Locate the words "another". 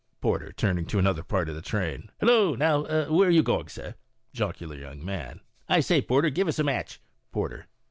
0.97-1.21